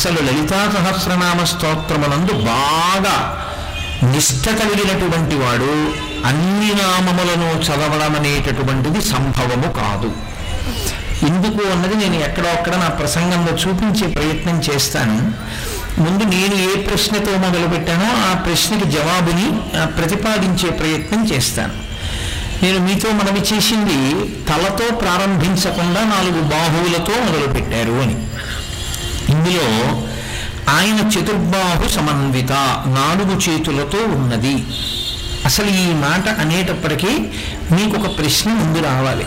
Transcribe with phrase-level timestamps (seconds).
[0.00, 3.16] అసలు లలితా సహస్రనామ స్తోత్రమునందు బాగా
[4.12, 5.72] నిష్ట కలిగినటువంటి వాడు
[6.28, 10.10] అన్ని నామములను చదవడం అనేటటువంటిది సంభవము కాదు.
[11.28, 15.18] ఎందుకు అన్నది నేను ఎక్కడో అక్కడ నా ప్రసంగంలో చూపించే ప్రయత్నం చేస్తాను.
[16.00, 19.46] ముందు నేను ఏ ప్రశ్నతో మొదలుపెట్టానో ఆ ప్రశ్నకి జవాబుని
[19.98, 21.76] ప్రతిపాదించే ప్రయత్నం చేస్తాను.
[22.62, 24.00] నేను మీతో మనవి చేసింది
[24.48, 28.18] తలతో ప్రారంభించకుండా నాలుగు బాహువులతో మొదలుపెట్టారు అని.
[29.30, 30.02] ఇందులో
[30.68, 32.52] ఆయన చతుర్బాహు సమన్విత
[32.86, 34.64] నాలుగు చేతులతో ఉన్నది.
[35.44, 37.08] అసలు ఈ మాట అనేటప్పటికీ
[37.72, 39.26] మీకు ఒక ప్రశ్న ముందు రావాలి.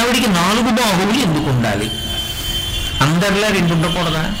[0.00, 1.90] ఆవిడికి నాలుగు బాహువులు ఎందుకు ఉండాలి?
[3.00, 4.32] అందరిలా రెండు ఉండకూడదా?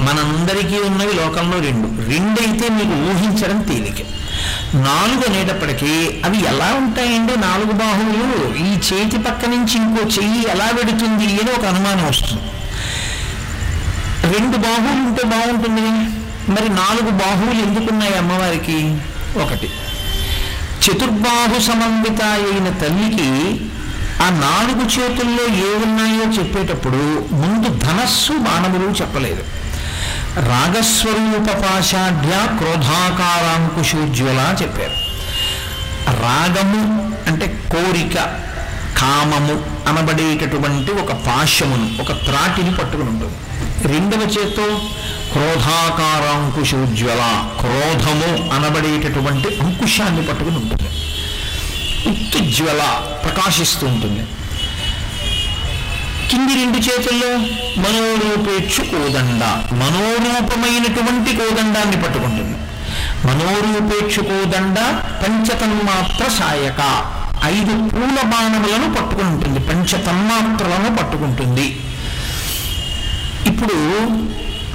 [0.00, 2.10] మనందరికీ ఉన్నవి లోకంలో రెండు.
[2.10, 4.06] రెండైతే మీరు ఊహించడం తేలిక.
[4.74, 8.54] నాలుగు అనేటప్పటికీ అవి ఎలా ఉంటాయండి నాలుగు బాహువులు?
[8.56, 12.42] ఈ చేతి పక్క నుంచి ఇంకో చెయ్యి ఎలా పెడుతుంది అని ఒక అనుమానం వస్తుంది.
[14.32, 16.16] రెండు బాహువులు ఉంటే బాగుంటుంది.
[16.50, 18.98] మరి నాలుగు బాహువులు ఎందుకున్నాయి అమ్మవారికి?
[19.42, 19.70] ఒకటి.
[20.86, 23.60] చతుర్బాహు సమన్విత అయిన తల్లికి
[24.22, 29.42] ఆ నాలుగు చేతుల్లో ఏ ఉన్నాయో చెప్పేటప్పుడు ముందు ధనస్సు మానవులు చెప్పలేదు.
[30.36, 35.06] రాగస్వరూప పాషాఢ్య క్రోధాకారాంకుశోజ్వల చెప్పారు.
[36.22, 38.14] రాగము అంటే కోరిక
[38.98, 43.34] కామము అనబడేటటువంటి ఒక పాశమును ఒక త్రాటిని పట్టుకుని ఉంటుంది.
[43.86, 44.66] రెండవ చేత్తో
[45.32, 47.22] క్రోధాకారాంకుశోజ్వల
[47.60, 50.90] క్రోధము అనబడేటటువంటి అంకుశాన్ని పట్టుకుని ఉంటుంది.
[52.10, 52.82] ఉత్తుజ్వల
[53.24, 54.22] ప్రకాశిస్తూ ఉంటుంది.
[56.30, 57.30] కింది రెండు చేతుల్లో
[57.82, 62.56] మనోరూపేక్షు కోదండ మనోరూపమైనటువంటి కోదండాన్ని పట్టుకుంటుంది.
[63.26, 64.78] మనోరూపేక్షు కోదండ
[65.22, 67.12] పంచతన్మాత్ర సాయక
[67.44, 71.66] ఐదు పూల బాణములను పట్టుకుంటుంది పంచతన్మాత్రలను పట్టుకుంటుంది.
[73.56, 73.76] ఇప్పుడు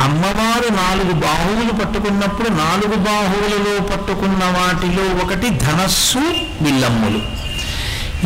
[0.03, 6.23] అమ్మవారు నాలుగు బాహువులు పట్టుకున్నప్పుడు నాలుగు బాహువులలో పట్టుకున్న వాటిలో ఒకటి ధనస్సు
[6.61, 7.21] విల్లమ్ములు.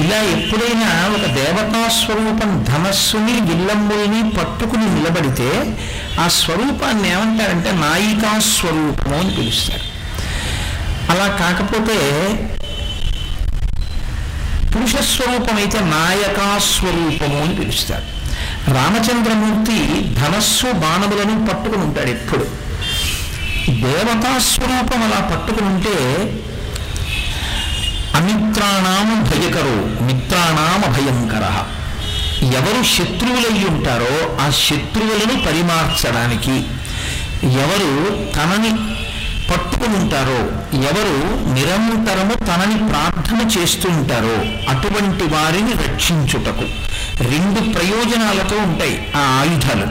[0.03, 5.77] ఇలా ఎప్పుడైనా ఒక దేవతా స్వరూపం ధనస్సుని విల్లమ్ముల్ని పట్టుకుని నిలబడితే
[6.19, 9.85] ఆ స్వరూపాన్ని ఏమంటారంటే నాయికా స్వరూపము అని పిలుస్తారు.
[11.11, 11.99] అలా కాకపోతే
[14.73, 18.14] పురుష స్వరూపం అయితే నాయకా స్వరూపము అని పిలుస్తారు.
[18.73, 19.77] రామచంద్రమూర్తి
[20.19, 22.45] ధనస్సు బాణములను పట్టుకుని ఉంటాడు ఎప్పుడు.
[23.81, 25.95] దేవతా స్వరూపం అలా పట్టుకుని ఉంటే
[28.15, 31.45] అమిత్రాణాం భయకరో మిత్రాణాం భయంకర
[32.57, 36.55] ఎవరు శత్రువులై ఉంటారో ఆ శత్రువులను పరిమార్చడానికి
[37.61, 37.91] ఎవరు
[38.35, 38.71] తనని
[39.49, 40.39] పట్టుకుని ఉంటారో
[40.83, 41.15] ఎవరు
[41.53, 44.37] నిరంతరము తనని ప్రార్థన చేస్తూ ఉంటారో
[44.69, 46.65] అటువంటి వారిని రక్షించుటకు.
[47.31, 49.87] రెండు ప్రయోజనాలతో ఉంటాయి ఆ ఆయుధాలు.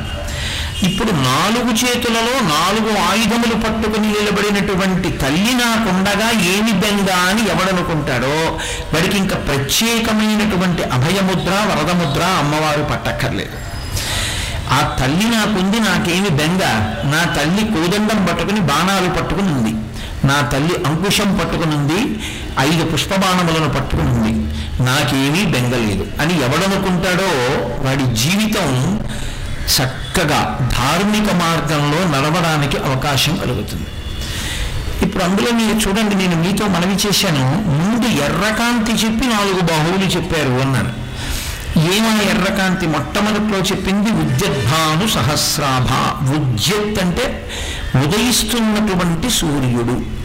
[0.84, 8.34] ఇప్పుడు నాలుగు చేతులలో నాలుగు ఆయుధములు పట్టుకుని నిలబడినటువంటి తల్లి నాకుండగా ఏమి బెంగ అని ఎవడనుకుంటాడో
[8.94, 13.56] వాడికి ఇంకా ప్రత్యేకమైనటువంటి అభయముద్ర వరదముద్ర అమ్మవారు పట్టక్కర్లేదు.
[14.74, 16.62] ఆ తల్లి నాకుంది నాకేమి బెంగ?
[17.14, 19.74] నా తల్లి కోదండం పట్టుకుని బాణాలు పట్టుకుని ఉంది
[20.24, 22.00] నా తల్లి అంకుశం పట్టుకుని ఉంది
[22.60, 24.32] ఐదు పుష్పబాణములను పట్టుకుని ఉంది
[24.82, 26.06] నాకేమీ బెంగలేదు.
[26.20, 27.28] అని ఎవడనుకుంటాడో
[27.86, 29.00] వాడి జీవితం
[29.76, 33.86] చక్కగా ధార్మిక మార్గంలో నడవడానికి అవకాశం కలుగుతుంది.
[35.02, 37.62] ఇప్పుడు అందులో మీరు చూడండి నేను మీతో మనవి చేశాను.
[37.68, 41.04] ముందు ఎర్రకాంతి చెప్పి నాలుగు బాహువులు చెప్పారు అన్నాను
[41.94, 42.86] ఏమా ఎర్రకాంతి?
[42.86, 45.90] మొట్టమొదట్లో చెప్పింది ఉద్యద్భాను సహస్రాభ.
[46.36, 47.50] ఉద్యత్ అంటే
[47.96, 50.23] ఉదయిస్తున్నటువంటి సూర్యుడు.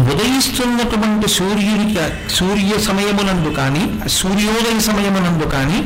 [0.00, 5.78] ఉదయిస్తున్నటువంటి సూర్యుడికి సూర్య సమయమునందు కానీ సూర్యోదయ సమయమునందు కానీ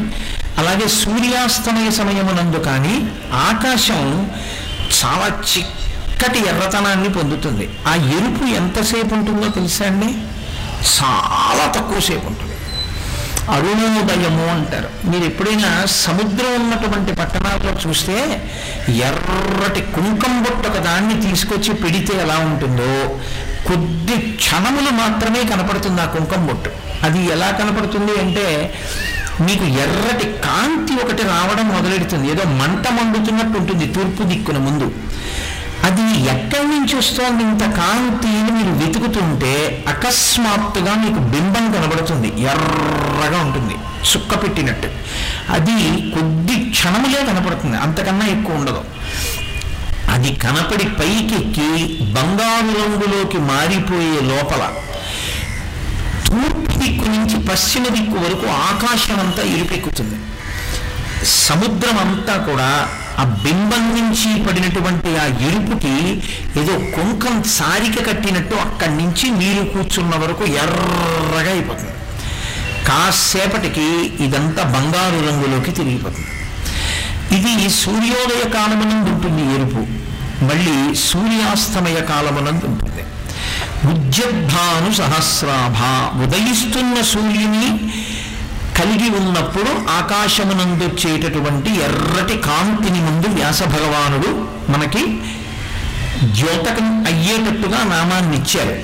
[0.59, 4.31] అలాగే సూర్యాస్తమయ సమయమునందు కానీ ఆకాశం
[5.03, 7.71] చాలా చిక్కటి ఎర్రతనాన్ని పొందుతుంది.
[7.87, 10.07] ఆ ఎరుపు ఎంతసేపు ఉంటుందో తెలుసా అండి?
[10.97, 12.51] చాలా తక్కువసేపు ఉంటుంది.
[13.53, 15.11] అరుణోదయము అంటారు.
[15.11, 18.17] మీరు ఎప్పుడైనా సముద్రం ఉన్నటువంటి పట్టణాల్లో చూస్తే
[18.89, 23.21] ఎర్రటి కుంకం బొట్టు ఒక దాన్ని తీసుకొచ్చి పెడితే ఎలా ఉంటుందో
[23.67, 26.71] కొద్ది క్షణములు మాత్రమే కనపడుతుంది ఆ కుంకం బొట్టు.
[27.03, 28.75] అది ఎలా కనపడుతుంది అంటే
[29.41, 32.31] మీకు ఎర్రటి కాంతి ఒకటి రావడం మొదలెడుతుంది.
[32.31, 34.93] ఏదో మంట మండుతున్నట్టు ఉంటుంది తూర్పు దిక్కున ముందు.
[35.85, 37.43] అది ఎక్కడి నుంచి వస్తోంది?
[37.43, 42.29] ఇంత కాంతిని మీరు వెతుకుతుంటే అకస్మాత్తుగా మీకు బింబం కనబడుతుంది.
[42.29, 43.75] ఎర్రగా ఉంటుంది.
[44.05, 44.89] సుక్క పెట్టినట్టు.
[45.53, 47.77] అది కొద్ది క్షణములే కనపడుతుంది.
[47.77, 48.85] అంతకన్నా ఎక్కువ ఉండదు.
[50.15, 51.69] అది కనపడి పైకెక్కి
[52.17, 54.63] బంగారు రంగులోకి మారిపోయే లోపల
[56.27, 60.17] తూర్పు దిక్కు నుంచి పశ్చిమ దిక్కు వరకు ఆకాశం అంతా ఇరుపెక్కుతుంది.
[61.47, 62.69] సముద్రం అంతా కూడా
[63.21, 65.95] ఆ బింబం నుంచి పడినటువంటి ఆ ఎరుపుకి
[66.61, 71.95] ఏదో కుంకం సారిక కట్టినట్టు అక్కడి నుంచి నీరు కూర్చున్న వరకు ఎర్రగా అయిపోతుంది.
[72.89, 73.87] కాసేపటికి
[74.27, 76.31] ఇదంతా బంగారు రంగులోకి తిరిగిపోతుంది.
[77.37, 77.53] ఇది
[77.83, 79.83] సూర్యోదయ కాలమునందు ఉంటుంది ఎరుపు.
[80.49, 80.77] మళ్ళీ
[81.09, 83.03] సూర్యాస్తమయ కాలమునందు ఉంటుంది.
[83.93, 85.79] ఉద్యద్భాను సహస్రాభ
[86.25, 87.67] ఉదయిస్తున్న సూర్యుని
[88.79, 94.31] కలిగి ఉన్నప్పుడు ఆకాశమునందు వచ్చేటటువంటి ఎర్రటి కాంతిని ముందు వ్యాస భగవానుడు
[94.73, 95.03] మనకి
[96.39, 98.75] ద్యోతకం అయ్యేటట్టుగా నామాన్ని ఇచ్చారు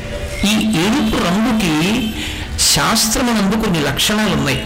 [0.50, 0.54] ఈ
[0.84, 1.74] ఎరుపు రంగుకి
[2.74, 4.62] శాస్త్రమునందు కొన్ని లక్షణాలు ఉన్నాయి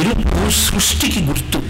[0.00, 1.60] ఎరుపు సృష్టికి గుర్తు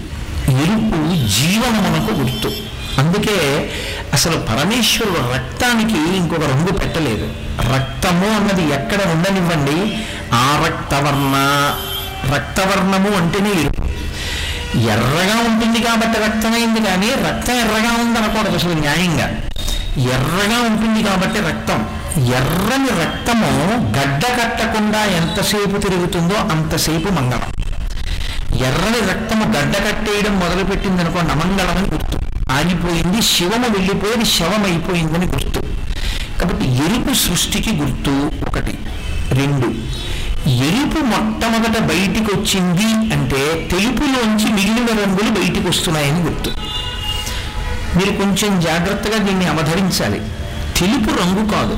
[0.63, 0.97] ఎరుపు
[1.37, 2.49] జీవనమునకు గుర్తు.
[2.97, 3.69] అందుకే
[4.13, 7.29] అసలు పరమేశ్వరుడు రక్తానికి ఇంకొక రంగు పెట్టలేదు.
[7.75, 9.97] రక్తము అన్నది ఎక్కడ ఉండనివ్వండి
[10.33, 11.35] ఆ రక్తవర్ణ
[12.35, 13.83] రక్తవర్ణము అంటేనే ఎరుపు
[14.77, 19.27] ఎర్రగా ఉంటుంది కాబట్టి రక్తమైంది కానీ రక్తం ఎర్రగా ఉందనకూడదు అసలు న్యాయంగా.
[19.97, 21.85] ఎర్రగా ఉంటుంది కాబట్టి రక్తం.
[22.17, 27.53] ఎర్రని రక్తము గడ్డ కట్టకుండా ఎంతసేపు తిరుగుతుందో అంతసేపు మంగళం.
[28.55, 32.22] ఎర్రని రక్తము గడ్డ కట్టేయడం మొదలుపెట్టింది అనుకోండి అమంగళమని గుర్తు.
[32.53, 35.59] ఆగిపోయింది శివము వెళ్ళిపోయి శవం అయిపోయిందని గుర్తు.
[36.41, 38.77] కాబట్టి ఎరుపు సృష్టికి గుర్తు ఒకటి.
[39.31, 39.67] రెండు
[40.49, 46.49] ఎరుపు మొట్టమొదట బయటికి వచ్చింది అంటే తెలుపులోంచి మిగిలిన రంగులు బయటికి వస్తున్నాయని గుర్తు.
[47.97, 50.19] మీరు కొంచెం జాగ్రత్తగా దీన్ని అవధరించాలి.
[50.79, 51.75] తెలుపు రంగు కాదు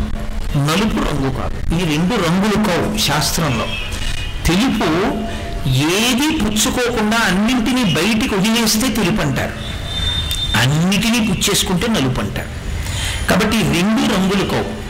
[0.57, 1.75] నలుపు రంగు కాదు.
[1.75, 3.66] ఈ రెండు రంగులు కావు శాస్త్రంలో.
[4.45, 4.89] తెలుపు
[5.68, 9.75] ఏది పుచ్చుకోకుండా అన్నింటినీ బయటికి వదిలేస్తే తెలుపు అంటారు
[10.66, 12.52] అన్నిటినీ పుచ్చేసుకుంటే నలుపు అంటారు.
[13.30, 14.86] కాబట్టి రెండు రంగులు కావు.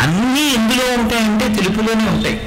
[0.00, 2.40] అన్నీ ఎందులో ఉంటాయంటే తెలుపులోనే ఉంటాయి.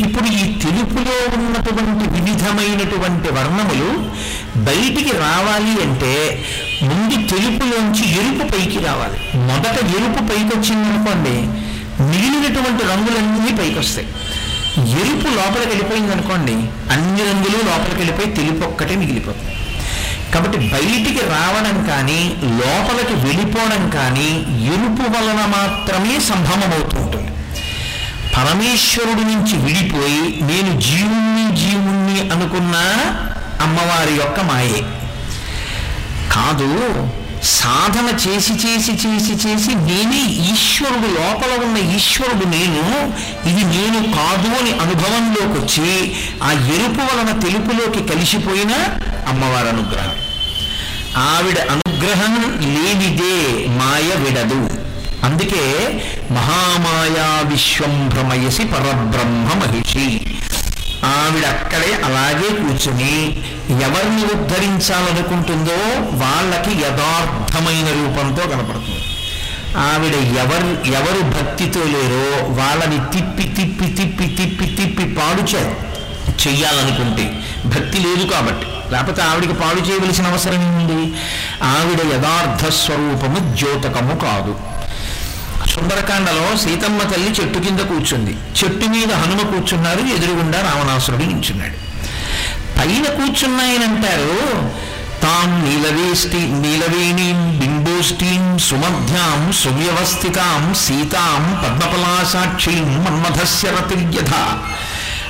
[0.00, 3.88] ఇప్పుడు ఈ తెలుపులో ఉన్నటువంటి వివిధమైనటువంటి వర్ణములు
[4.56, 6.44] బయటికి రావాలి అంటే
[6.82, 9.18] ముందు తెలుపులోంచి ఎరుపు పైకి రావాలి.
[9.38, 11.36] మొదట ఎరుపు పైకి వచ్చిందనుకోండి
[12.04, 14.08] మిగిలినటువంటి రంగులన్నీ పైకి వస్తాయి.
[14.90, 16.52] ఎరుపు లోపలికి వెళ్ళిపోయింది అనుకోండి
[16.92, 19.49] అన్ని రంగులు లోపలికి వెళ్ళిపోయి తెలుపు ఒక్కటే మిగిలిపోతుంది
[20.34, 22.20] కాబట్టి బయటికి రావడం కానీ
[22.60, 24.28] లోపలికి వెళ్ళిపోవడం కానీ
[24.74, 27.30] ఎరుపు వలన మాత్రమే సంభవం అవుతుంటుంది
[28.34, 32.76] పరమేశ్వరుడి నుంచి విడిపోయి నేను జీవుణ్ణి జీవుణ్ణి అనుకున్న
[33.60, 34.80] అమ్మవారి యొక్క మాయే.
[36.32, 36.68] కాదు
[37.42, 40.22] సాధన చేసి చేసి చేసి చేసి నేనే
[40.52, 42.82] ఈశ్వరుడు లోపల ఉన్న ఈశ్వరుడు నేను
[43.50, 45.90] ఇది నేను కాదు అని అనుభవంలోకి వచ్చి
[46.42, 48.72] ఆ ఎరుపు వలన తెలుపులోకి కలిసిపోయిన
[49.28, 50.16] అమ్మవారి అనుగ్రహం.
[51.16, 52.34] ఆవిడ అనుగ్రహం
[52.74, 54.70] లేనిదే మాయ విడదు.
[55.24, 55.64] అందుకే
[56.30, 60.20] మహామాయా విశ్వం భ్రమయసి పరబ్రహ్మ మహిషి.
[61.04, 65.78] ఆవిడ అక్కడే అలాగే కూర్చుని ఎవరిని ఉద్ధరించాలనుకుంటుందో
[66.12, 69.04] వాళ్ళకి యథార్థమైన రూపంతో కనపడుతుంది.
[69.76, 75.76] ఆవిడ ఎవరు ఎవరు భక్తితో లేరో వాళ్ళని తిప్పి తిప్పి తిప్పి తిప్పి తిప్పి పాడు చే
[76.46, 77.32] చెయ్యాలనుకుంటే
[77.64, 78.66] భక్తి లేదు కాబట్టి.
[78.92, 81.14] లేకపోతే ఆవిడికి పాడు చేయవలసిన అవసరం ఏముంది?
[81.62, 84.58] ఆవిడ యథార్థ స్వరూపము ద్యోతకము కాదు.
[85.68, 88.32] సుందరకాండలో సీతమ్మ తల్లి చెట్టు కింద కూర్చుంది.
[88.32, 91.90] చెట్టు మీద హనుమ కూర్చున్నారు ఎదురుగుండా రావణాసురుడు నించున్నాడు.
[92.78, 94.40] పైన కూర్చున్నాయనంటారు
[95.22, 104.34] తాం నీలవేష్టి నీలవేణీం బింబోష్ఠీం సుమధ్యాం సువ్యవస్థితాం సీతాం పద్మపలాసాక్షీం మన్మధస్య రతిర్యథ.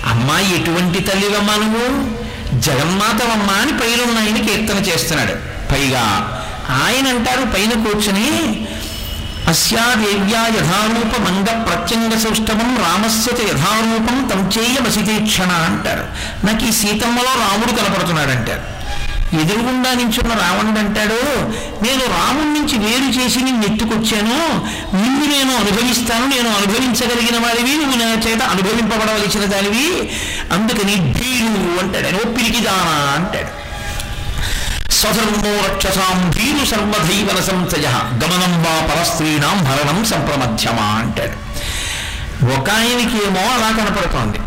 [0.07, 2.20] అమ్మాయి ఎటువంటి తల్లివమ్మా నువ్వు?
[2.61, 5.33] జగన్మాతవమ్మ అని పైరున్నాయని కీర్తన చేస్తున్నాడు.
[5.73, 6.05] పైగా
[6.85, 8.29] ఆయన అంటారు పైన కూర్చుని
[9.49, 16.05] అస్యా దేవ్యా యథారూప మంగ ప్రత్యంగ సౌష్ఠవం రామస్య యథారూపం తం చేయమసితీక్షణ అంటారు.
[16.47, 18.70] నాకు ఈ సీతమ్మలో రాముడు కనపడుతున్నాడు అంటారు
[19.35, 21.21] ఎదురుగుండా నించున్న రావణుడు అంటాడు
[21.85, 24.67] నేను రాముడి నుంచి వేరు చేసి నేను ఎత్తుకొచ్చాను.
[24.97, 26.27] నిన్ను నేను అనుభవిస్తాను.
[26.27, 27.77] నేను అనుభవించగలిగిన వాడివి.
[27.77, 30.11] నువ్వు నా చేత అనుభవింపబడవలసిన దానివి.
[30.53, 32.07] అందుకని భీరు అంటాడు.
[32.07, 33.71] ఆయన ఒప్పిరికి దానా అంటాడు.
[34.91, 37.89] స్వధర్మో రక్షసాం భీరు సర్వధైవన సంశయ.
[37.97, 41.51] గమనం వా పరస్త్రీణాం భరణం సంప్రమధ్యమా అంటాడు.
[42.61, 44.39] ఒక ఆయనకేమో అలా కనపడుతోంది.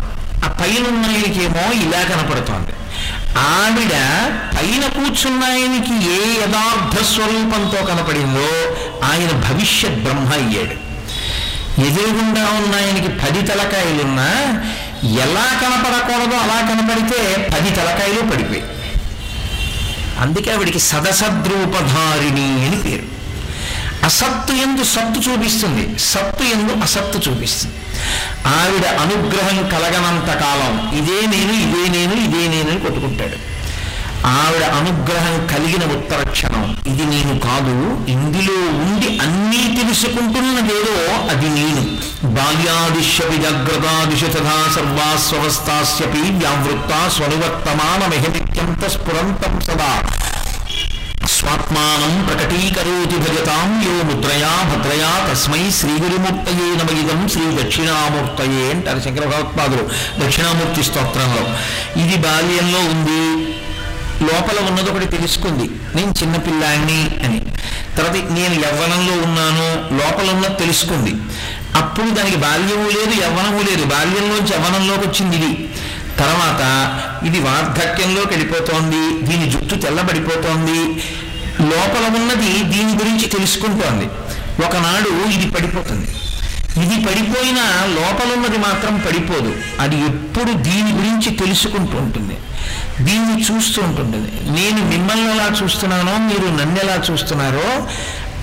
[0.44, 2.72] ఆ పైన ఆయనకేమో ఇలా కనపడుతోంది.
[3.36, 3.94] ఆవిడ
[4.56, 8.48] పైన కూర్చున్న ఆయనకి ఏ యథార్థ స్వరూపంతో కనపడిందో
[9.04, 10.76] ఆయన భవిష్యత్ బ్రహ్మ అయ్యాడు.
[11.86, 14.28] ఎదురుగుండా ఉన్న ఆయనకి పది తలకాయలున్నా
[15.04, 18.64] ఎలా కనపడకూడదో అలా కనపడితే పది తలకాయలు పడిపోయి
[20.20, 23.14] అందుకే ఆవిడికి సదసద్రూపధారిణి అని పేరు.
[24.04, 27.74] అసత్తు ఎందు సత్తు చూపిస్తుంది సత్తు ఎందు అసత్తు చూపిస్తుంది.
[28.46, 33.36] ఆవిడ అనుగ్రహం కలగనంత కాలం ఇదే నేను ఇదే నేను ఇదే నేను అని కొట్టుకుంటాడు.
[34.26, 38.52] ఆవిడ అనుగ్రహం కలిగిన ఉత్తర క్షణం ఇది నేను కాదు ఇందులో
[38.84, 41.82] ఉండి అన్నీ తెలుసుకుంటున్నదేదో అది నేను.
[42.24, 49.90] బాల్యాదిశ్యపి జాగ్రత్తాదిశ తథా సర్వాస్వస్థాస్యపి వ్యావృత్త స్వనువర్తమానమిహ నిత్యం స్ఫురంతం సదా.
[51.44, 59.88] స్వాత్మానం ప్రకటీకరోతి భజతాం యో ముద్రయా భద్రయా తస్మై శ్రీ గురుమూర్తయే నమగిదం శ్రీ దక్షిణామూర్తయే అంటారు శంకర భగవత్పాదులు
[60.24, 61.42] దక్షిణామూర్తి స్తోత్రంలో.
[62.00, 63.52] ఇది బాల్యంలో ఉంది.
[64.24, 65.96] లోపల ఉన్నది ఒకటి తెలుసుకుంది.
[65.96, 67.40] నేను చిన్నపిల్లాన్ని అని.
[67.96, 69.94] తర్వాత నేను యవ్వనంలో ఉన్నాను.
[69.98, 71.14] లోపల ఉన్నది తెలుసుకుంది.
[71.78, 73.84] అప్పుడు దానికి బాల్యము లేదు యవ్వనము లేదు.
[73.84, 75.68] బాల్యంలోంచి యవ్వనంలోకి వచ్చింది ఇది.
[76.18, 76.62] తర్వాత
[77.24, 79.26] ఇది వార్ధక్యంలోకి వెళ్ళిపోతోంది.
[79.26, 81.04] దీని జుట్టు తెల్లబడిపోతోంది.
[81.60, 84.08] లోపల ఉన్నది దీని గురించి తెలుసుకుంటోంది.
[84.64, 86.08] ఒకనాడు ఇది పడిపోతుంది.
[86.84, 89.56] ఇది పడిపోయినా లోపల ఉన్నది మాత్రం పడిపోదు.
[89.80, 92.36] అది ఎప్పుడు దీని గురించి తెలుసుకుంటూ ఉంటుంది.
[93.00, 97.86] దీన్ని చూస్తూ ఉంటుంది నేను మిమ్మల్ని ఎలా చూస్తున్నానో మీరు నన్ను ఎలా చూస్తున్నారో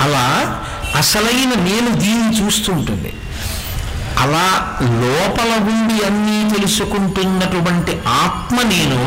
[0.02, 0.60] అలా
[0.96, 3.14] అసలైన నేను దీన్ని చూస్తూ ఉంటుంది.
[4.22, 9.00] అలా లోపల ఉండి అన్నీ తెలుసుకుంటున్నటువంటి ఆత్మ నేను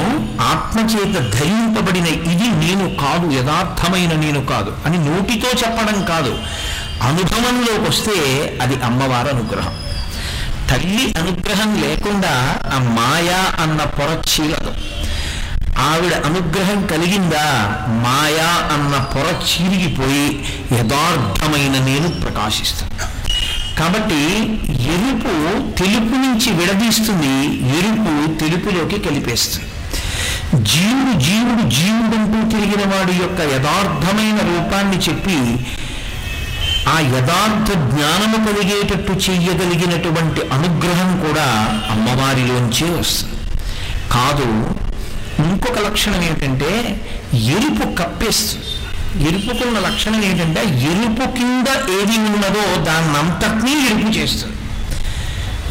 [0.42, 6.38] ఆత్మ చేత ధరింపబడిన ఇది నేను కాదు యథార్థమైన నేను కాదు అని నోటితో చెప్పడం కాదు.
[7.02, 8.16] అనుభవంలోకి వస్తే
[8.62, 9.74] అది అమ్మవారి అనుగ్రహం.
[10.70, 14.72] తల్లి అనుగ్రహం లేకుండా ఆ మాయా అన్న పొర చీలదు
[15.78, 17.44] ఆవిడ అనుగ్రహం కలిగిందా
[17.88, 23.23] మాయా అన్న పొర చీరిగిపోయి యథార్థమైన నేను ప్రకాశిస్తాను.
[23.78, 24.20] కాబట్టి
[24.94, 25.32] ఎరుపు
[25.78, 27.34] తెలుపు నుంచి విడదీస్తుంది
[27.78, 29.68] ఎరుపు తెలుపులోకి కలిపేస్తుంది.
[30.64, 35.38] జీవుడు జీవుడు జీవుడంటూ తిరిగిన వాడి యొక్క యథార్థమైన రూపాన్ని చెప్పి
[36.88, 41.46] ఆ యథార్థ జ్ఞానము కలిగేటట్టు చెయ్యగలిగినటువంటి అనుగ్రహం కూడా
[41.90, 43.34] అమ్మవారిలోంచే వస్తుంది.
[44.12, 44.48] కాదు
[45.42, 47.00] ఇంకొక లక్షణం ఏంటంటే
[47.34, 48.73] ఎరుపు కప్పేస్తుంది.
[49.20, 51.68] ఎరుపుకున్న లక్షణం ఏంటంటే ఎరుపు కింద
[52.00, 54.56] ఏది ఉన్నదో దాన్నంతటినీ ఎరుపు చేస్తుంది.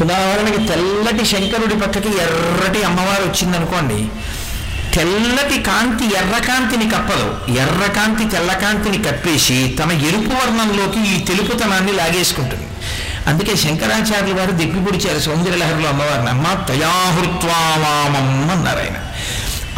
[0.04, 4.08] ఉదాహరణకి తెల్లటి శంకరుడి పక్కకి ఎర్రటి అమ్మవారు వచ్చిందనుకోండి
[4.94, 7.52] తెల్లటి కాంతి ఎర్రకాంతిని కప్పదు.
[7.52, 12.66] ఎర్రకాంతి తెల్లకాంతిని కప్పేసి తన ఎరుపు వర్ణంలోకి ఈ తెలుపుతనాన్ని లాగేసుకుంటుంది.
[13.26, 16.30] అందుకే శంకరాచార్యులు వారు దిప్పిపొడిచారు సౌందర్యలహరిలో అమ్మవారిని.
[16.30, 18.96] అమ్మ తయాహృత్వామామం అన్నారు ఆయన.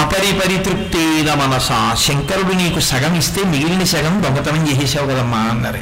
[0.07, 1.99] అపరిపరితృప్తేన మనస.
[2.07, 5.79] శంకరుడు నీకు సగం ఇస్తే మిగిలిన సగం దొంగతనం చేసేసావు కదమ్మా అన్నారు.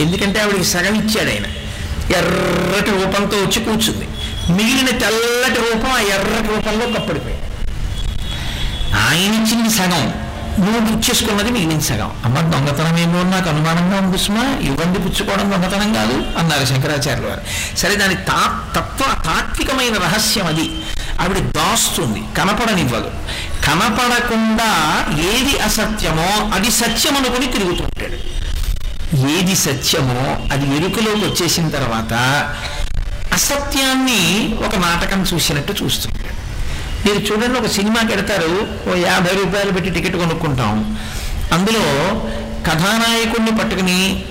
[0.00, 1.44] ఎందుకంటే ఆవిడికి సగం ఇచ్చాడు ఆయన.
[2.16, 4.08] ఎర్రటి రూపంతో వచ్చి కూర్చుంది.
[4.52, 7.46] మిగిలిన తెల్లటి రూపం ఆ ఎర్రటి రూపంలో కప్పడిపోయింది.
[8.96, 10.14] ఆయన ఇచ్చింది సగం.
[10.58, 12.12] నువ్వు పుచ్చేసుకున్నది మిగిలిన సగం.
[12.24, 14.58] అమ్మ దొంగతనం ఏమో నాకు అనుమానంగా ఉంది సుమా.
[14.60, 17.76] ఇవ్వండి పుచ్చుకోవడం దొంగతనం కాదు అన్నారు శంకరాచార్యులు వారు.
[17.76, 20.70] సరే దాని తా తత్వ తాత్వికమైన రహస్యం అది.
[21.20, 23.10] ఆవిడ దాస్తుంది కనపడనివ్వదు.
[23.66, 24.70] కనపడకుండా
[25.34, 28.36] ఏది అసత్యమో అది సత్యం అనుకుని తిరుగుతుంటాడు.
[29.30, 30.20] ఏది సత్యమో
[30.52, 32.12] అది ఎరుకలోకి వచ్చేసిన తర్వాత
[33.32, 36.36] అసత్యాన్ని ఒక నాటకం చూసినట్టు చూస్తుంటాడు.
[37.08, 40.98] మీరు చూడండి ఒక సినిమాకి వెడతారు ఓ యాభై రూపాయలు పెట్టి టికెట్ కొనుక్కుంటాం.
[41.52, 41.84] అందులో
[42.68, 44.24] కథానాయకుడిని పట్టుకుని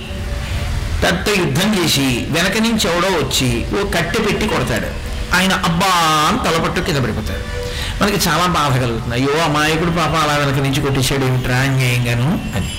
[1.03, 5.04] పెద్ద యుద్ధం చేసి వెనక నుంచి ఎవడో వచ్చి ఓ కట్టె పెట్టి కొడతాడు.
[5.33, 5.91] ఆయన అబ్బా
[6.29, 7.55] అని తలపట్టు కింద పడిపోతారు.
[8.01, 9.15] మనకి చాలా బాధ కలుగుతుంది.
[9.15, 12.69] అయ్యో అమాయకుడు పాప అలా వెనక నుంచి కొట్టేశాడు ఏమిట్రా అన్యాయంగాను అని.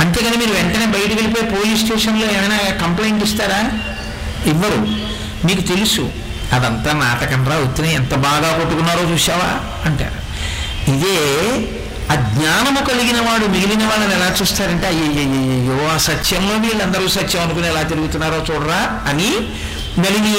[0.00, 3.70] అంతేగాని మీరు వెంటనే బయటకు వెళ్ళిపోయి పోలీస్ స్టేషన్లో ఏమైనా కంప్లైంట్ ఇస్తారా?
[4.46, 4.78] ఇవ్వరు.
[5.46, 6.10] మీకు తెలుసు
[6.52, 10.26] అదంతా నాటకం రా ఎంత బాగా కొట్టుకున్నారో చూసావా అంటారు.
[10.90, 11.18] ఇదే
[12.10, 18.44] అజ్ఞానము కలిగిన వాడు మిగిలిన వాళ్ళని ఎలా చూస్తారంటే అయ్యో ఆ సత్యంలో వీళ్ళందరూ సత్యం అనుకుని ఎలా తిరుగుతున్నారో
[18.50, 19.36] చూడరా అని
[19.98, 20.32] నలినీ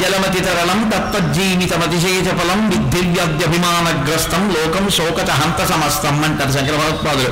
[0.00, 7.30] జలమతి తరలం తత్వజీవితమతిశేష ఫలం విద్ధివ్యభిమానగ్రస్తం లోకం శోకత హంత సమస్తం అంటారు శంకర భగవత్పాదులు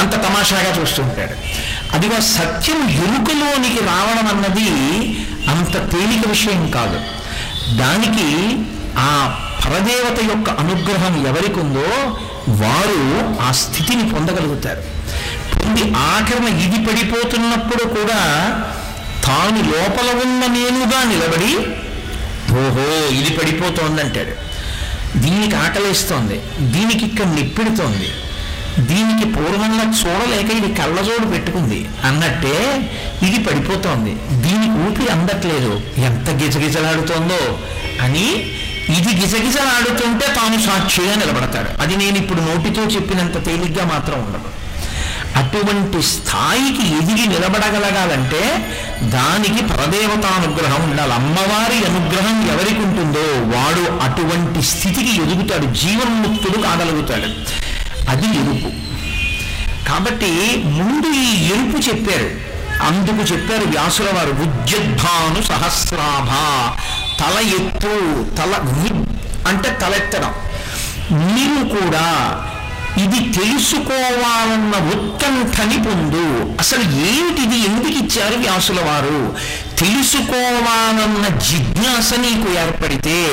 [0.00, 1.34] అంత తమాషాగా చూస్తుంటాడు
[1.96, 4.70] అదిగో సత్యం ఎరుకలోనికి రావడం అన్నది
[5.50, 7.00] అంత తేలిక విషయం కాదు.
[7.76, 8.28] దానికి
[8.98, 11.88] ఆ పరదేవత యొక్క అనుగ్రహం ఎవరికి ఉందో
[12.48, 13.02] వారు
[13.48, 14.82] ఆ స్థితిని పొందగలుగుతారు.
[15.54, 18.20] పొంది ఆఖరణ ఇది పడిపోతున్నప్పుడు కూడా
[19.26, 21.52] తాను లోపల ఉన్న నేనుగా నిలబడి
[22.60, 22.86] ఓహో
[23.18, 24.34] ఇది పడిపోతోందంటాడు.
[25.22, 26.36] దీనికి ఆకలేస్తోంది
[26.74, 28.08] దీనికి ఇక్కడ నిప్పెడుతోంది
[28.90, 32.56] దీనికి పూర్వంగా చూడలేక ఇది కళ్ళజోడు పెట్టుకుంది అన్నట్టే
[33.26, 34.12] ఇది పడిపోతోంది.
[34.44, 35.72] దీనికి ఊపిరి అందట్లేదు
[36.08, 37.42] ఎంత గిజగిజలాడుతోందో
[38.04, 38.26] అని
[38.98, 41.70] ఇది గిజగిజలాడుతుంటే తాను సాక్షిగా నిలబడతాడు.
[41.82, 44.48] అది నేను ఇప్పుడు నోటితో చెప్పినంత తేలిగ్గా మాత్రం ఉండదు.
[45.36, 48.72] అటువంటి స్థాయికి ఎదిగి నిలబడగలగాలంటే
[49.02, 51.12] దానికి పరదేవతానుగ్రహం ఉండాలి.
[51.12, 55.74] అమ్మవారి అనుగ్రహం ఎవరికి ఉంటుందో వాడు అటువంటి స్థితికి ఎదుగుతాడు.
[55.74, 57.60] జీవన్ముక్తుడు కాగలుగుతాడు.
[58.10, 58.90] అది ఎరుపు.
[59.88, 62.50] కాబట్టి ముందు ఈ ఎరుపు చెప్పారు.
[62.84, 66.28] అందుకు చెప్పారు వ్యాసుల వారు ఉజ్జద్భాను సహస్రాభ
[67.20, 68.54] తల ఎత్తు తల
[69.48, 70.34] అంటే తలెత్తడం.
[71.10, 72.36] నీవు కూడా
[72.96, 76.54] ఇది తెలుసుకోవాలన్న ఉత్కంఠని పొందు.
[76.58, 77.56] అసలు ఏమిటిది?
[77.58, 79.36] ఎందుకు ఇచ్చారు వ్యాసుల వారు?
[79.78, 83.28] తెలుసుకోవాలన్న జిజ్ఞాస నీకు ఏర్పడితే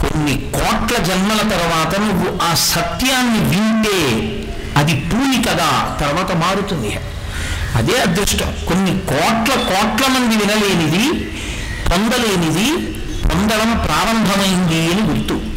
[0.00, 4.32] కొన్ని కోట్ల జన్మల తర్వాత నువ్వు ఆ సత్యాన్ని వింటే
[4.76, 5.96] అది పూని కదా?
[6.00, 6.98] తర్వాత మారుతుంది.
[7.74, 8.54] అదే అదృష్టం.
[8.68, 11.24] కొన్ని కోట్ల కోట్ల మంది వినలేనిది
[11.90, 12.96] పొందలేనిది
[13.28, 15.55] పొందడం ప్రారంభమైంది అని గుర్తు.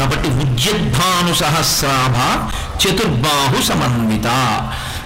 [0.00, 2.16] కాబట్టి ఉజ్జద్భాను సహస్రాభ
[2.82, 4.28] చతుర్బాహు సమన్విత.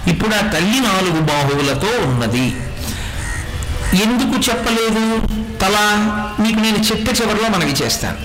[0.08, 2.56] ఇప్పుడు ఆ తల్లి నాలుగు బాహువులతో ఉన్నది.
[4.02, 5.26] ఎందుకు చెప్పలేదు?
[5.58, 5.76] తల
[6.40, 8.16] మీకు నేను చిట్ట చివరిలో మనవి చేస్తాను.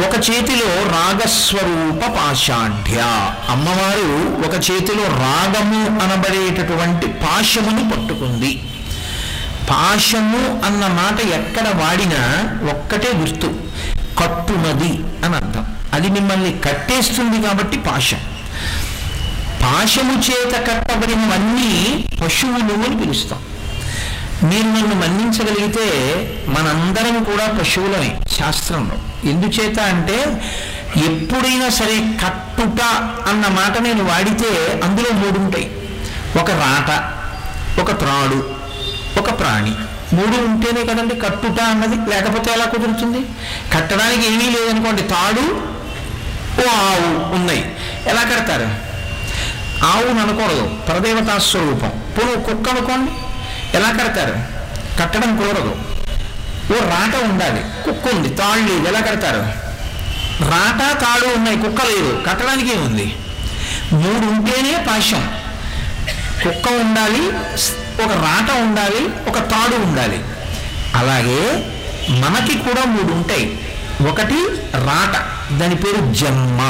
[0.00, 3.00] ఒక చేతిలో రాగస్వరూప పాశాఢ్య.
[3.48, 8.62] అమ్మవారు ఒక చేతిలో రాగము అనబడేటటువంటి పాశమును పట్టుకుంది.
[9.70, 12.22] పాశము అన్న మాట ఎక్కడ వాడినా
[12.70, 13.54] ఒక్కటే గుర్తు.
[14.18, 18.20] కట్టునది అని అర్థం అది మిమ్మల్ని కట్టేస్తుంది కాబట్టి పాశం.
[19.62, 23.42] పాశము చేత కట్టబడినవన్నీ పశువులు అని పిలుస్తాం.
[24.50, 25.86] మీరు నన్ను మన్నించగలిగితే
[26.48, 29.28] మనందరం కూడా పశువులమే శాస్త్రంలో.
[29.30, 30.18] ఎందుచేత అంటే
[30.96, 32.82] ఎప్పుడైనా సరే కట్టుట
[33.28, 35.70] అన్న మాట నేను వాడితే అందులో మూడు ఉంటాయి
[36.40, 36.90] ఒక రాట
[37.80, 38.38] ఒక త్రాడు
[39.20, 39.74] ఒక ప్రాణి.
[40.14, 41.96] మూడు ఉంటేనే కదండి కట్టుట అన్నది.
[42.10, 43.20] లేకపోతే ఎలా కుదురుతుంది?
[43.74, 45.73] కట్టడానికి ఏమీ లేదనుకోండి తాడు
[46.58, 47.76] ఓ ఆవు ఉన్నాయి.
[48.06, 48.94] ఎలా కడతారు?
[49.84, 50.76] ఆవును అనకూడదు.
[50.88, 51.88] పరదేవతా స్వరూపం.
[51.88, 53.10] ఇప్పుడు కుక్క అనుకోండి.
[53.76, 54.34] ఎలా కడతారు?
[55.00, 55.76] కట్టడం కూరదు
[56.72, 57.64] ఓ రాట ఉండాలి.
[57.84, 58.28] కుక్క ఉంది.
[58.28, 59.64] తాళ్ళు లేదు ఎలా కడతారు?
[60.44, 61.56] రాట తాడు ఉన్నాయి.
[61.56, 62.22] కుక్క లేదు.
[62.28, 63.16] కట్టడానికి ఏముంది?
[63.92, 65.34] మూడు ఉంటేనే పాశం.
[66.44, 67.28] కుక్క ఉండాలి.
[68.04, 69.30] ఒక రాట ఉండాలి.
[69.30, 70.24] ఒక తాడు ఉండాలి.
[70.94, 71.70] అలాగే
[72.08, 73.58] మనకి కూడా మూడు ఉంటాయి.
[74.10, 75.33] ఒకటి రాట.
[75.52, 76.60] దాని పేరు జన్మ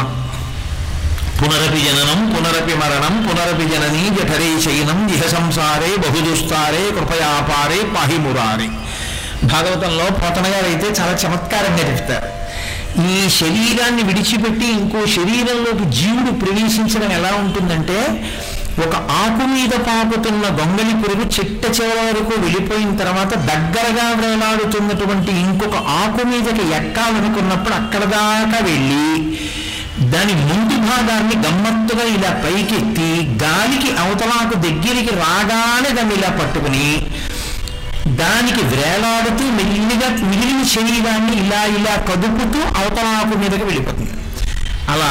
[1.39, 8.69] పునరపి జననం పునరపి మరణం పునరపి జననీ జఠరే శయనం ఇహ సంసారే బహుదుస్తారే కృపయాపారే పాహిమురారే
[9.45, 12.29] భాగవతంలో పోతనగారు అయితే చాలా చమత్కారంగా చెప్తారు.
[13.15, 17.99] ఈ శరీరాన్ని విడిచిపెట్టి ఇంకో శరీరంలోకి జీవుడు ప్రవేశించడం ఎలా ఉంటుందంటే
[18.83, 26.23] ఒక ఆకు మీద పాకుతున్న గొంగలి పురుగు చిట్ట చివర వరకు వెళ్ళిపోయిన తర్వాత దగ్గరగా వేలాడుతున్నటువంటి ఇంకొక ఆకు
[26.27, 29.05] మీదకి ఎక్కాలనుకున్నప్పుడు అక్కడ దాకా వెళ్ళి
[30.13, 33.09] దాని ముందు భాగాన్ని గమ్మత్తుగా ఇలా పైకెత్తి
[33.43, 36.87] గాలికి అవతలాకు దగ్గరికి రాగానే దాన్ని ఇలా పట్టుకుని
[38.17, 44.11] దానికి వేలాడుతూ మెల్లిగా మిగిలిన శరీరాన్ని ఇలా ఇలా కదుపుతూ అవతలాకు మీదకి వెళ్ళిపోతుంది.
[44.89, 45.11] అలా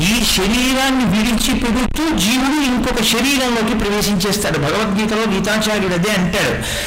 [0.00, 4.58] ఈ శరీరాన్ని విడిచిపెడుతూ జీవుడు ఇంకొక శరీరంలోకి ప్రవేశించేస్తాడు.
[4.58, 6.84] భగవద్గీతలో గీతాచార్యుడు అదే అంటాడు.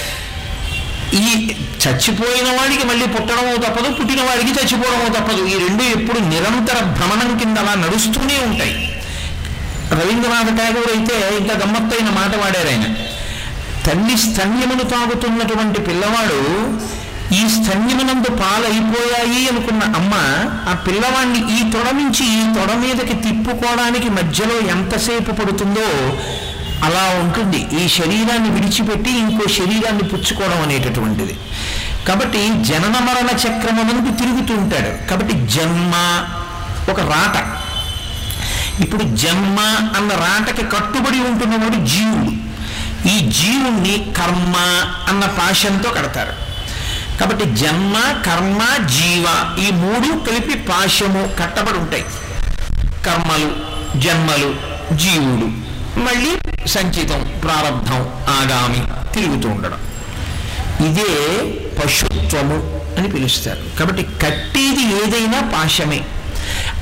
[1.15, 1.55] ఈ
[1.87, 5.45] చచ్చిపోయిన వాడికి మళ్ళీ పుట్టడమో తప్పదు పుట్టిన వాడికి చచ్చిపోవడమో తప్పదు.
[5.45, 9.01] ఈ రెండు ఎప్పుడు నిరంతర భ్రమణం కింద అలా నడుస్తూనే ఉంటాయి.
[9.91, 12.93] రవీంద్రనాథ్ ఠాగూర్ అయితే ఇంకా గమ్మత్తైన మాట వాడారు ఆయన.
[13.85, 16.39] తల్లి స్తన్యమును తాగుతున్నటువంటి పిల్లవాడు
[17.31, 20.13] ఈ స్థన్యమునందు పాలైపోయాయి అనుకున్న అమ్మ
[20.69, 26.17] ఆ పిల్లవాణ్ణి ఈ తొడ నుంచి ఈ తొడ మీదకి తిప్పుకోవడానికి మధ్యలో ఎంతసేపు పడుతుందో
[26.83, 27.83] అలా ఉంటుంది.
[27.83, 31.37] ఈ శరీరాన్ని విడిచిపెట్టి ఇంకో శరీరాన్ని పుచ్చుకోవడం అనేటటువంటిది.
[32.07, 35.09] కాబట్టి జనన మరణ చక్రమునందు తిరుగుతూ ఉంటాడు.
[35.09, 35.93] కాబట్టి జన్మ
[36.91, 37.37] ఒక రాట.
[38.81, 39.59] ఇప్పుడు జన్మ
[39.97, 42.31] అన్న రాటకి కట్టుబడి ఉంటున్నవాడు జీవుడు.
[43.07, 44.55] ఈ జీవుణ్ణి కర్మ
[45.07, 46.46] అన్న పాశంతో కడతారు.
[47.19, 49.25] కాబట్టి జన్మ కర్మ జీవ
[49.67, 52.05] ఈ మూడు కలిపి పాశము కట్టబడి ఉంటాయి.
[53.05, 53.51] కర్మలు
[53.99, 54.55] జన్మలు
[54.95, 55.67] జీవుడు
[55.99, 59.77] మళ్ళీ సంచితం ప్రారంధం ఆగామి తిరుగుతూ ఉండడం.
[60.85, 61.43] ఇదే
[61.79, 63.79] పశుత్వము అని పిలుస్తారు.
[63.79, 66.05] కాబట్టి కట్టేది ఏదైనా పాశమే.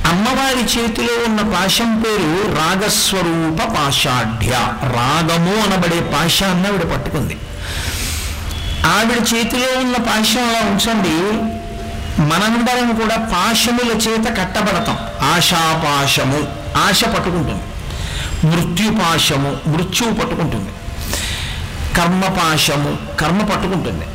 [0.06, 4.50] అమ్మవారి చేతిలో ఉన్న పాశం పేరు రాగస్వరూప పాషాఢ్య
[4.82, 7.36] రాగము అనబడే పాశాన్ని ఆవిడ పట్టుకుంది.
[8.86, 11.42] ఆవిడ చేతిలో ఉన్న పాశం అలా ఉంచండి
[12.22, 14.98] మనందరం కూడా పాశముల చేత కట్టబడతాం.
[15.22, 17.62] ఆశాపాశము ఆశ పట్టుకుంటుంది.
[18.46, 20.70] మృత్యుపాశము మృత్యువు పట్టుకుంటుంది.
[21.96, 24.06] కర్మపాశము కర్మ పట్టుకుంటుంది.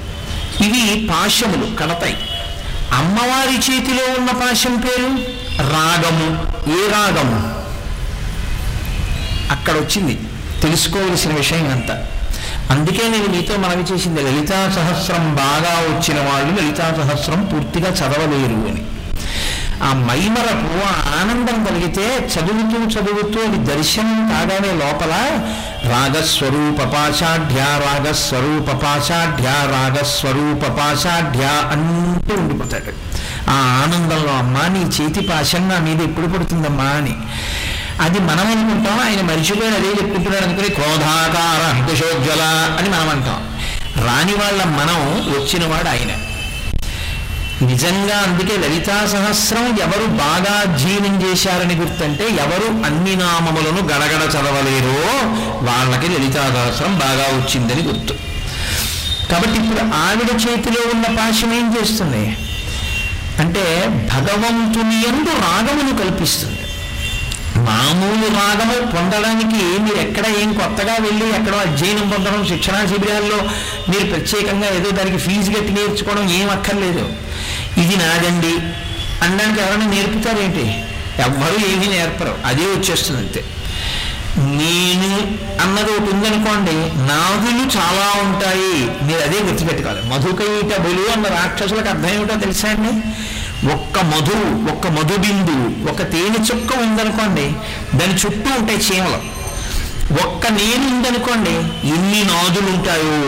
[0.65, 2.17] ఇవి పాశములు కడతాయి.
[2.93, 5.07] అమ్మవారి చేతిలో ఉన్న పాశం పేరు
[5.59, 6.53] రాగము.
[6.71, 7.61] ఏ రాగము?
[9.51, 10.19] అక్కడ వచ్చింది.
[10.61, 12.07] తెలుసుకోవలసిన విషయం అంతా
[12.69, 18.83] అందుకే నేను మీతో మనవి చేసింది లలితా సహస్రం బాగా వచ్చిన వాళ్ళు లలితా సహస్రం పూర్తిగా చదవలేరు అని.
[19.83, 20.71] ఆ మైమరకు
[21.19, 25.13] ఆనందం కలిగితే చదువుతూ చదువుతూ అది దర్శనం కాగానే లోపల
[25.91, 32.93] రాగస్వరూప పాషాఢ్య రాగస్వరూప పాషాఢ్య రాగస్వరూప పాషాఢ్య అంటూ ఉండిపోతాడు.
[33.49, 37.15] ఆ ఆనందంలో అమ్మా నీ చేతి పాశం నా మీద ఎప్పుడు పడుతుందమ్మా అని.
[38.01, 42.43] అది మనం అనుకుంటాం ఆయన మరిచిపోయిన అదే చెప్పుకుంటున్నాడు అనుకుని క్రోధాకార అంకుశోజ్వల
[42.79, 43.39] అని మనం అంటాం.
[44.07, 44.97] రాని వాళ్ళ మనం
[45.39, 46.11] వచ్చినవాడు ఆయన.
[47.65, 54.97] నిజంగా అందుకే లలితా సహస్రం ఎవరు బాగా అధ్యయనం చేశారని గుర్తంటే ఎవరు అన్ని నామములను గడగడ చదవలేరో
[55.65, 58.13] వాళ్ళకి లలితా సహస్రం బాగా వచ్చిందని గుర్తు.
[59.31, 62.37] కాబట్టి ఇప్పుడు ఆవిడ చేతిలో ఉన్న పాశం ఏం చేస్తుంది?
[63.39, 66.60] అంటే భగవంతుని ఎందు రాగమును కల్పిస్తుంది.
[67.65, 73.37] మామూలు రాగము పొందడానికి మీరు ఎక్కడ ఏం కొత్తగా వెళ్ళి ఎక్కడో అధ్యయనం పొందడం శిక్షణా శిబిరాల్లో
[73.91, 77.13] మీరు ప్రత్యేకంగా ఏదో దానికి ఫీజు కట్టి నేర్చుకోవడం ఏం అక్కర్లేదు.
[77.77, 78.53] ఇది నాదండి.
[79.25, 80.83] అనడానికి ఎవరైనా నేర్పుతారేంటి?
[81.21, 82.37] ఎవ్వరూ ఏమీ నేర్పరు.
[82.45, 83.43] అదే వచ్చేస్తుంది అంతే
[84.37, 86.73] నేను అన్నది ఒకటి ఉందనుకోండి
[87.07, 89.05] నాదులు చాలా ఉంటాయి.
[89.05, 90.09] మీరు అదే గుర్తుపెట్టుకోవాలి.
[90.09, 93.07] మధుకైట బలు అన్న రాక్షసులకు అర్థం ఏమిటో తెలుసా అండి?
[93.65, 97.51] ఒక్క మధు ఒక్క మధుబిందు ఒక తేనె చుక్క ఉందనుకోండి
[97.97, 99.41] దాని చుట్టూ ఉంటాయి చీమలు.
[100.23, 101.49] ఒక్క నేను ఉందనుకోండి
[101.87, 103.19] ఎన్ని నాదులు ఉంటాయో.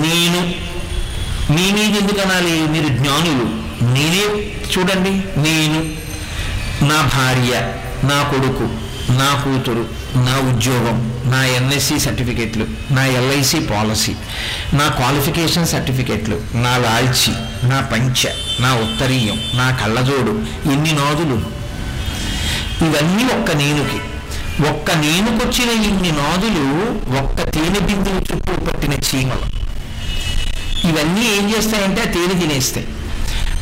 [0.00, 0.64] నేను
[1.52, 2.60] మీ మీద ఎందుకు అనాలి?
[2.60, 3.64] మీరు జ్ఞానులు.
[3.94, 4.24] నేనే
[4.70, 6.04] చూడండి నేను
[6.84, 7.72] నా భార్య
[8.06, 8.62] నా కొడుకు
[9.12, 10.03] నా కూతురు.
[10.16, 14.12] నా ఉద్యోగం నా ఎన్ఎస్సి సర్టిఫికెట్లు నా ఎల్ఐసి పాలసీ
[14.72, 17.32] నా క్వాలిఫికేషన్ సర్టిఫికెట్లు నా లాల్చి
[17.68, 18.26] నా పంచ
[18.60, 20.30] నా ఉత్తరీయం నా కళ్ళజోడు
[20.72, 21.64] ఇన్ని నాదులు.
[22.84, 23.98] ఇవన్నీ ఒక్క నేనుకి.
[24.68, 26.64] ఒక్క నేనుకొచ్చిన ఇన్ని నాదులు
[27.18, 29.64] ఒక్క తేనె బిందువు చుట్టూ పట్టిన చీమలు.
[30.86, 32.86] ఇవన్నీ ఏం చేస్తాయంటే ఆ తేనె తినేస్తాయి.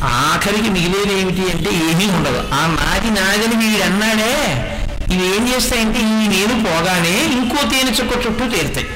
[0.03, 2.43] ఆఖరికి మిగిలేదు ఏమిటి అంటే ఏమీ ఉండదు.
[2.53, 4.69] ఆ నాది నాదని వీడు అన్నాడే
[5.11, 8.87] ఇవి ఏం చేస్తాయంటే ఈ నేను పోగానే ఇంకో తేనె చుక్క చుట్టూ తేరుతాయి.